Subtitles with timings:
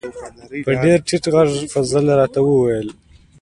[0.65, 2.87] په ډیر ټیټ غږ فضل را ته و ویل: